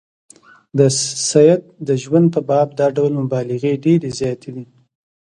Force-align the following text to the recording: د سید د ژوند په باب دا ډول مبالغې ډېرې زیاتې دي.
د 0.77 0.79
سید 1.29 1.61
د 1.87 1.89
ژوند 2.03 2.27
په 2.35 2.39
باب 2.49 2.67
دا 2.79 2.87
ډول 2.97 3.11
مبالغې 3.23 3.73
ډېرې 3.85 4.09
زیاتې 4.19 4.49
دي. 4.55 4.65